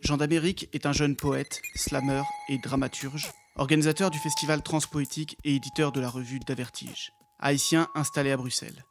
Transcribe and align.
Jean 0.00 0.16
d'Amérique 0.16 0.68
est 0.72 0.86
un 0.86 0.92
jeune 0.92 1.16
poète, 1.16 1.60
slammer 1.74 2.22
et 2.48 2.58
dramaturge, 2.58 3.30
organisateur 3.56 4.10
du 4.10 4.18
festival 4.18 4.62
Transpoétique 4.62 5.36
et 5.44 5.54
éditeur 5.54 5.92
de 5.92 6.00
la 6.00 6.08
revue 6.08 6.40
D'Avertige, 6.40 7.12
haïtien 7.38 7.88
installé 7.94 8.32
à 8.32 8.36
Bruxelles. 8.36 8.84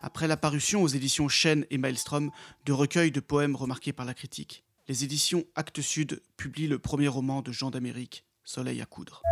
Après 0.00 0.26
la 0.26 0.36
parution 0.36 0.82
aux 0.82 0.88
éditions 0.88 1.28
Chêne 1.28 1.66
et 1.70 1.78
Maelstrom 1.78 2.30
de 2.64 2.72
recueils 2.72 3.10
de 3.12 3.20
poèmes 3.20 3.54
remarqués 3.54 3.92
par 3.92 4.06
la 4.06 4.14
critique, 4.14 4.64
les 4.88 5.04
éditions 5.04 5.44
Actes 5.54 5.82
Sud 5.82 6.22
publient 6.36 6.66
le 6.66 6.78
premier 6.78 7.08
roman 7.08 7.42
de 7.42 7.52
Jean 7.52 7.70
d'Amérique, 7.70 8.24
Soleil 8.44 8.80
à 8.80 8.86
coudre. 8.86 9.22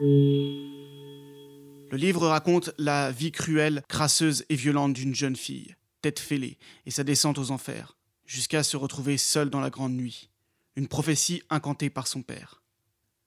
Le 0.00 1.96
livre 1.96 2.26
raconte 2.26 2.70
la 2.78 3.12
vie 3.12 3.30
cruelle, 3.30 3.82
crasseuse 3.88 4.44
et 4.48 4.56
violente 4.56 4.94
d'une 4.94 5.14
jeune 5.14 5.36
fille, 5.36 5.76
tête 6.02 6.18
fêlée, 6.18 6.58
et 6.84 6.90
sa 6.90 7.04
descente 7.04 7.38
aux 7.38 7.50
enfers, 7.50 7.96
jusqu'à 8.26 8.62
se 8.62 8.76
retrouver 8.76 9.16
seule 9.16 9.48
dans 9.48 9.60
la 9.60 9.70
grande 9.70 9.94
nuit, 9.94 10.28
une 10.76 10.88
prophétie 10.88 11.42
incantée 11.48 11.90
par 11.90 12.06
son 12.06 12.22
père. 12.22 12.62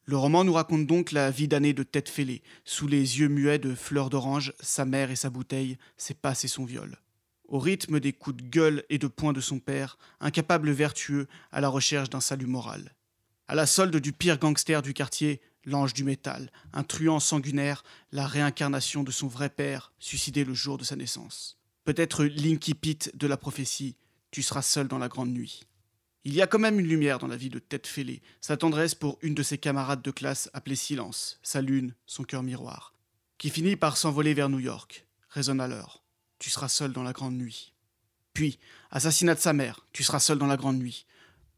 Le 0.08 0.18
roman 0.18 0.44
nous 0.44 0.54
raconte 0.54 0.86
donc 0.86 1.12
la 1.12 1.32
vie 1.32 1.48
d'année 1.48 1.74
de 1.74 1.82
tête 1.82 2.10
fêlée, 2.10 2.44
sous 2.64 2.88
les 2.88 3.20
yeux 3.20 3.28
muets 3.28 3.58
de 3.58 3.74
fleurs 3.74 4.12
d'orange, 4.12 4.54
sa 4.60 4.86
mère 4.86 5.10
et 5.10 5.16
sa 5.16 5.32
bouteille, 5.32 5.80
ses 5.98 6.14
passes 6.14 6.46
et 6.46 6.48
son 6.48 6.64
viol. 6.64 7.00
Au 7.48 7.58
rythme 7.58 8.00
des 8.00 8.14
coups 8.14 8.38
de 8.38 8.48
gueule 8.48 8.84
et 8.90 9.00
de 9.00 9.08
poing 9.08 9.34
de 9.34 9.42
son 9.42 9.60
père, 9.60 9.98
incapable 10.20 10.70
vertueux 10.70 11.28
à 11.52 11.60
la 11.60 11.70
recherche 11.70 12.12
d'un 12.12 12.22
salut 12.22 12.46
moral. 12.46 12.96
À 13.48 13.56
la 13.56 13.66
solde 13.66 13.96
du 13.98 14.14
pire 14.14 14.38
gangster 14.38 14.84
du 14.84 14.94
quartier, 14.94 15.42
l'ange 15.66 15.94
du 15.94 16.04
métal, 16.04 16.52
un 16.74 16.84
truand 16.84 17.20
sanguinaire, 17.20 17.84
la 18.12 18.28
réincarnation 18.28 19.04
de 19.04 19.12
son 19.12 19.28
vrai 19.28 19.50
père, 19.50 19.92
suicidé 20.00 20.44
le 20.44 20.54
jour 20.54 20.78
de 20.78 20.84
sa 20.84 20.96
naissance. 20.96 21.58
Peut-être 21.86 22.26
l'incipit 22.26 22.98
de 23.14 23.28
la 23.28 23.38
prophétie, 23.38 23.96
tu 24.32 24.42
seras 24.42 24.64
seul 24.64 24.88
dans 24.88 24.98
la 24.98 25.08
grande 25.08 25.30
nuit. 25.30 25.62
Il 26.24 26.34
y 26.34 26.42
a 26.42 26.48
quand 26.48 26.58
même 26.58 26.80
une 26.80 26.88
lumière 26.88 27.20
dans 27.20 27.28
la 27.28 27.38
vie 27.38 27.52
de 27.52 27.60
Tête 27.60 27.86
Fêlée, 27.86 28.24
sa 28.42 28.58
tendresse 28.58 28.96
pour 28.96 29.20
une 29.22 29.36
de 29.36 29.44
ses 29.44 29.60
camarades 29.60 30.02
de 30.02 30.10
classe 30.10 30.50
appelée 30.54 30.76
Silence, 30.76 31.40
sa 31.44 31.62
lune, 31.62 31.94
son 32.08 32.24
cœur 32.24 32.42
miroir, 32.42 32.94
qui 33.38 33.52
finit 33.52 33.76
par 33.76 33.98
s'envoler 33.98 34.34
vers 34.34 34.50
New 34.50 34.60
York, 34.60 35.06
résonne 35.30 35.66
l'heure. 35.68 36.04
Tu 36.40 36.50
seras 36.50 36.70
seul 36.70 36.92
dans 36.92 37.04
la 37.04 37.14
grande 37.14 37.36
nuit. 37.36 37.74
Puis, 38.34 38.58
assassinat 38.90 39.36
de 39.36 39.40
sa 39.40 39.54
mère, 39.54 39.86
tu 39.94 40.04
seras 40.04 40.20
seul 40.20 40.40
dans 40.40 40.48
la 40.48 40.58
grande 40.58 40.80
nuit. 40.80 41.06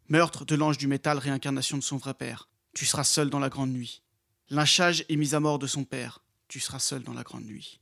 Meurtre 0.09 0.43
de 0.43 0.55
l'ange 0.55 0.77
du 0.77 0.87
métal, 0.87 1.17
réincarnation 1.17 1.77
de 1.77 1.83
son 1.83 1.95
vrai 1.95 2.13
père, 2.13 2.49
tu 2.73 2.85
seras 2.85 3.05
seul 3.05 3.29
dans 3.29 3.39
la 3.39 3.49
grande 3.49 3.71
nuit. 3.71 4.03
Lynchage 4.49 5.05
et 5.07 5.15
mise 5.15 5.35
à 5.35 5.39
mort 5.39 5.57
de 5.57 5.67
son 5.67 5.85
père, 5.85 6.21
tu 6.49 6.59
seras 6.59 6.79
seul 6.79 7.03
dans 7.03 7.13
la 7.13 7.23
grande 7.23 7.45
nuit. 7.45 7.79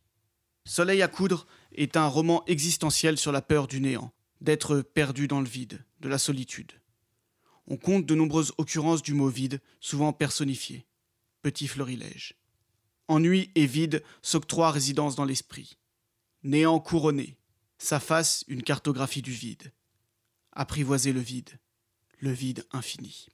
Soleil 0.66 1.04
à 1.04 1.08
coudre 1.08 1.46
est 1.74 1.96
un 1.96 2.08
roman 2.08 2.44
existentiel 2.48 3.18
sur 3.18 3.32
la 3.32 3.44
peur 3.44 3.68
du 3.68 3.80
néant, 3.80 4.12
d'être 4.42 4.82
perdu 4.82 5.28
dans 5.28 5.40
le 5.40 5.48
vide, 5.48 5.86
de 6.00 6.10
la 6.10 6.18
solitude. 6.18 6.72
On 7.68 7.78
compte 7.78 8.06
de 8.06 8.16
nombreuses 8.16 8.54
occurrences 8.58 9.04
du 9.04 9.14
mot 9.14 9.30
vide, 9.30 9.62
souvent 9.80 10.12
personnifié. 10.12 10.86
Petit 11.44 11.68
florilège. 11.68 12.36
Ennui 13.08 13.52
et 13.54 13.68
vide 13.68 14.04
s'octroient 14.24 14.72
résidence 14.72 15.16
dans 15.16 15.26
l'esprit. 15.26 15.78
Néant 16.44 16.80
couronné, 16.80 17.38
sa 17.78 18.00
face 18.00 18.44
une 18.48 18.64
cartographie 18.64 19.22
du 19.22 19.32
vide. 19.32 19.72
Apprivoiser 20.52 21.14
le 21.14 21.20
vide, 21.20 21.60
le 22.20 22.32
vide 22.32 22.66
infini. 22.72 23.28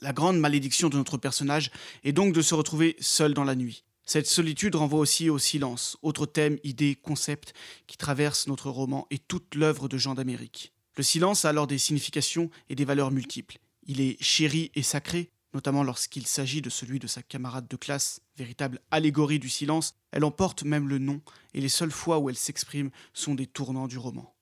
La 0.00 0.12
grande 0.12 0.38
malédiction 0.38 0.88
de 0.88 0.96
notre 0.96 1.16
personnage 1.16 1.72
est 2.04 2.12
donc 2.12 2.32
de 2.32 2.42
se 2.42 2.54
retrouver 2.54 2.96
seul 3.00 3.34
dans 3.34 3.44
la 3.44 3.56
nuit, 3.56 3.84
cette 4.10 4.26
solitude 4.26 4.74
renvoie 4.74 4.98
aussi 4.98 5.30
au 5.30 5.38
silence, 5.38 5.96
autre 6.02 6.26
thème, 6.26 6.58
idée, 6.64 6.96
concept 6.96 7.54
qui 7.86 7.96
traverse 7.96 8.48
notre 8.48 8.68
roman 8.68 9.06
et 9.12 9.20
toute 9.20 9.54
l'œuvre 9.54 9.86
de 9.86 9.98
Jean 9.98 10.16
d'Amérique. 10.16 10.72
Le 10.96 11.04
silence 11.04 11.44
a 11.44 11.50
alors 11.50 11.68
des 11.68 11.78
significations 11.78 12.50
et 12.68 12.74
des 12.74 12.84
valeurs 12.84 13.12
multiples. 13.12 13.58
Il 13.86 14.00
est 14.00 14.20
chéri 14.20 14.72
et 14.74 14.82
sacré, 14.82 15.30
notamment 15.54 15.84
lorsqu'il 15.84 16.26
s'agit 16.26 16.60
de 16.60 16.70
celui 16.70 16.98
de 16.98 17.06
sa 17.06 17.22
camarade 17.22 17.68
de 17.68 17.76
classe, 17.76 18.20
véritable 18.36 18.80
allégorie 18.90 19.38
du 19.38 19.48
silence, 19.48 19.94
elle 20.10 20.24
emporte 20.24 20.64
même 20.64 20.88
le 20.88 20.98
nom, 20.98 21.20
et 21.54 21.60
les 21.60 21.68
seules 21.68 21.92
fois 21.92 22.18
où 22.18 22.28
elle 22.28 22.36
s'exprime 22.36 22.90
sont 23.14 23.36
des 23.36 23.46
tournants 23.46 23.86
du 23.86 23.96
roman. 23.96 24.34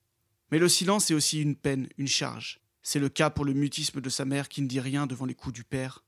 Mais 0.51 0.57
le 0.57 0.67
silence 0.67 1.11
est 1.11 1.13
aussi 1.13 1.43
une 1.43 1.55
peine, 1.55 1.87
une 1.99 2.07
charge. 2.07 2.59
C'est 2.81 2.97
le 2.97 3.09
cas 3.09 3.29
pour 3.29 3.45
le 3.45 3.53
mutisme 3.53 4.01
de 4.01 4.09
sa 4.09 4.25
mère 4.25 4.49
qui 4.49 4.63
ne 4.63 4.67
dit 4.67 4.79
rien 4.79 5.05
devant 5.05 5.27
les 5.27 5.35
coups 5.35 5.53
du 5.53 5.63
père, 5.63 6.03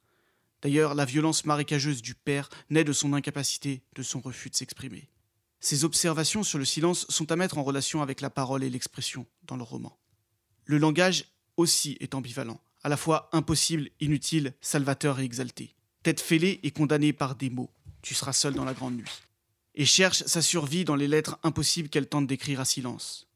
D'ailleurs, 0.61 0.93
la 0.93 1.05
violence 1.05 1.45
marécageuse 1.45 2.01
du 2.01 2.13
père 2.13 2.49
naît 2.69 2.83
de 2.83 2.93
son 2.93 3.13
incapacité, 3.13 3.81
de 3.95 4.03
son 4.03 4.19
refus 4.19 4.49
de 4.49 4.55
s'exprimer. 4.55 5.09
Ces 5.59 5.85
observations 5.85 6.43
sur 6.43 6.57
le 6.57 6.65
silence 6.65 7.05
sont 7.09 7.31
à 7.31 7.35
mettre 7.35 7.57
en 7.57 7.63
relation 7.63 8.01
avec 8.01 8.21
la 8.21 8.29
parole 8.29 8.63
et 8.63 8.69
l'expression 8.69 9.25
dans 9.43 9.57
le 9.57 9.63
roman. 9.63 9.97
Le 10.65 10.77
langage 10.77 11.25
aussi 11.57 11.97
est 11.99 12.15
ambivalent, 12.15 12.59
à 12.83 12.89
la 12.89 12.97
fois 12.97 13.29
impossible, 13.31 13.89
inutile, 13.99 14.53
salvateur 14.61 15.19
et 15.19 15.23
exalté. 15.23 15.75
Tête 16.03 16.21
fêlée 16.21 16.59
et 16.63 16.71
condamnée 16.71 17.13
par 17.13 17.35
des 17.35 17.49
mots. 17.49 17.71
Tu 18.01 18.15
seras 18.15 18.33
seul 18.33 18.55
dans 18.55 18.65
la 18.65 18.73
grande 18.73 18.95
nuit. 18.95 19.21
Et 19.75 19.85
cherche 19.85 20.23
sa 20.25 20.41
survie 20.41 20.85
dans 20.85 20.95
les 20.95 21.07
lettres 21.07 21.37
impossibles 21.43 21.89
qu'elle 21.89 22.09
tente 22.09 22.27
d'écrire 22.27 22.59
à 22.59 22.65
silence. 22.65 23.27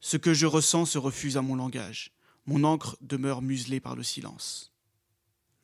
Ce 0.00 0.16
que 0.16 0.32
je 0.32 0.46
ressens 0.46 0.86
se 0.86 0.98
refuse 0.98 1.36
à 1.36 1.42
mon 1.42 1.56
langage. 1.56 2.12
Mon 2.46 2.64
encre 2.64 2.96
demeure 3.02 3.42
muselée 3.42 3.80
par 3.80 3.94
le 3.94 4.02
silence. 4.02 4.72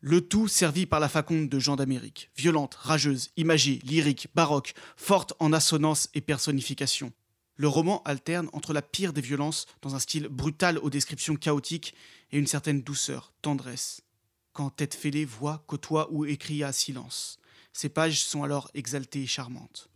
Le 0.07 0.21
tout 0.21 0.49
servi 0.49 0.85
par 0.85 1.01
la 1.01 1.09
faconde 1.09 1.49
de 1.49 1.59
Jean 1.59 1.77
d'Amérique, 1.77 2.31
violente, 2.37 2.75
rageuse, 2.75 3.31
imagée, 3.39 3.79
lyrique, 3.85 4.29
baroque, 4.35 4.75
forte 4.99 5.33
en 5.39 5.51
assonance 5.51 6.11
et 6.13 6.21
personnification. 6.21 7.11
Le 7.57 7.69
roman 7.69 8.03
alterne 8.03 8.51
entre 8.53 8.75
la 8.75 8.83
pire 8.83 9.15
des 9.15 9.23
violences 9.23 9.65
dans 9.81 9.95
un 9.95 9.99
style 9.99 10.29
brutal 10.29 10.77
aux 10.77 10.91
descriptions 10.91 11.37
chaotiques 11.37 11.95
et 12.33 12.39
une 12.39 12.47
certaine 12.47 12.83
douceur, 12.83 13.33
tendresse. 13.41 14.03
Quand 14.53 14.69
Tête 14.69 14.95
Fêlée 14.95 15.25
voit, 15.25 15.65
côtoie 15.67 16.13
ou 16.13 16.27
écrit 16.27 16.63
à 16.63 16.73
silence. 16.73 17.39
Ses 17.73 17.89
pages 17.89 18.23
sont 18.27 18.43
alors 18.43 18.71
exaltées 18.75 19.23
et 19.23 19.27
charmantes. 19.27 19.89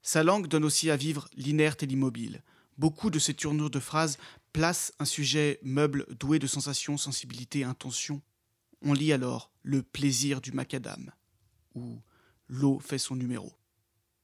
Sa 0.00 0.22
langue 0.22 0.46
donne 0.46 0.64
aussi 0.64 0.92
à 0.92 0.96
vivre 0.96 1.28
l'inerte 1.34 1.82
et 1.82 1.86
l'immobile. 1.86 2.44
Beaucoup 2.78 3.10
de 3.10 3.18
ses 3.18 3.34
tournures 3.34 3.70
de 3.70 3.80
phrases 3.80 4.16
placent 4.52 4.92
un 5.00 5.04
sujet 5.04 5.58
meuble 5.64 6.06
doué 6.20 6.38
de 6.38 6.46
sensations, 6.46 6.96
sensibilité 6.96 7.64
intention 7.64 8.22
on 8.82 8.92
lit 8.92 9.12
alors 9.12 9.50
Le 9.62 9.82
plaisir 9.82 10.40
du 10.40 10.52
macadam, 10.52 11.12
où 11.74 12.00
l'eau 12.48 12.78
fait 12.78 12.98
son 12.98 13.16
numéro. 13.16 13.52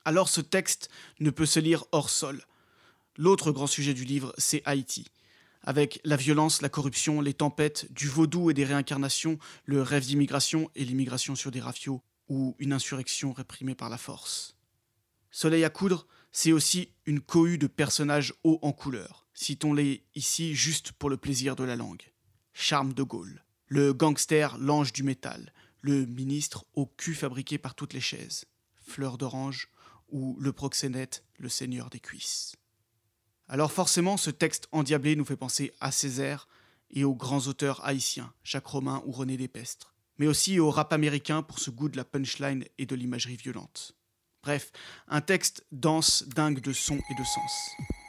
Alors 0.05 0.29
ce 0.29 0.41
texte 0.41 0.91
ne 1.21 1.31
peut 1.31 1.47
se 1.47 1.61
lire 1.61 1.85
hors 1.93 2.11
sol. 2.11 2.45
L'autre 3.17 3.53
grand 3.53 3.67
sujet 3.67 3.95
du 3.95 4.05
livre, 4.05 4.35
c'est 4.39 4.63
Haïti. 4.65 5.07
Avec 5.63 6.01
la 6.05 6.17
violence, 6.17 6.61
la 6.61 6.69
corruption, 6.69 7.21
les 7.21 7.35
tempêtes, 7.35 7.93
du 7.93 8.09
vaudou 8.09 8.51
et 8.51 8.55
des 8.55 8.65
réincarnations, 8.65 9.39
le 9.65 9.83
rêve 9.83 10.07
d'immigration 10.07 10.71
et 10.75 10.85
l'immigration 10.85 11.37
sur 11.37 11.51
des 11.51 11.61
rafiaux, 11.61 12.03
ou 12.29 12.57
une 12.59 12.73
insurrection 12.73 13.33
réprimée 13.33 13.75
par 13.75 13.89
la 13.89 13.99
force. 13.99 14.57
Soleil 15.31 15.65
à 15.65 15.71
coudre, 15.71 16.07
c'est 16.33 16.53
aussi 16.53 16.93
une 17.07 17.21
cohue 17.21 17.59
de 17.59 17.67
personnages 17.67 18.35
hauts 18.43 18.59
en 18.63 18.73
couleur. 18.73 19.27
Citons-les 19.35 20.05
ici 20.15 20.55
juste 20.55 20.93
pour 20.93 21.11
le 21.11 21.17
plaisir 21.17 21.55
de 21.57 21.65
la 21.65 21.77
langue. 21.77 22.03
Charme 22.55 22.93
de 22.93 23.03
Gaulle, 23.03 23.45
le 23.73 23.95
gangster 23.95 24.59
l'ange 24.59 24.93
du 24.93 25.03
métal, 25.03 25.51
le 25.81 26.05
ministre 26.05 26.67
au 26.75 26.85
cul 26.85 27.15
fabriqué 27.15 27.57
par 27.57 27.75
toutes 27.75 27.95
les 27.95 28.03
chaises, 28.03 28.45
fleur 28.83 29.17
d'orange, 29.17 29.71
ou 30.11 30.37
le 30.39 30.53
proxénète, 30.53 31.25
le 31.39 31.49
seigneur 31.49 31.89
des 31.89 31.99
cuisses. 31.99 32.55
Alors 33.49 33.73
forcément, 33.73 34.19
ce 34.19 34.29
texte 34.29 34.69
endiablé 34.73 35.17
nous 35.17 35.25
fait 35.25 35.39
penser 35.39 35.73
à 35.81 35.91
Césaire 35.91 36.49
et 36.91 37.05
aux 37.05 37.15
grands 37.15 37.47
auteurs 37.47 37.83
haïtiens, 37.83 38.35
Jacques 38.45 38.67
Romain 38.67 39.03
ou 39.07 39.13
René 39.13 39.39
Despestre, 39.39 39.95
mais 40.19 40.27
aussi 40.27 40.61
au 40.61 40.71
rap 40.71 40.93
américain 40.93 41.43
pour 41.43 41.59
ce 41.59 41.71
goût 41.71 41.89
de 41.89 41.97
la 41.97 42.05
punchline 42.05 42.67
et 42.77 42.85
de 42.85 42.95
l'imagerie 42.95 43.37
violente. 43.37 43.97
Bref, 44.43 44.71
un 45.09 45.23
texte 45.23 45.65
dense, 45.73 46.25
dingue 46.29 46.61
de 46.61 46.75
sons 46.75 47.01
et 47.09 47.15
de 47.15 47.25
sens. 47.25 48.02